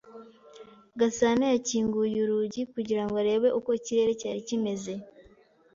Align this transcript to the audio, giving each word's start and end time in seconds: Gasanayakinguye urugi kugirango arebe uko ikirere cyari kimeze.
Gasanayakinguye 0.99 2.17
urugi 2.25 2.61
kugirango 2.73 3.15
arebe 3.21 3.47
uko 3.59 3.69
ikirere 3.79 4.11
cyari 4.21 4.41
kimeze. 4.47 4.93